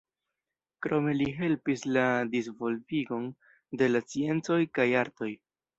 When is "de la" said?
3.83-4.05